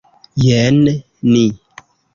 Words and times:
Jen 0.45 0.81
ni! 1.31 1.47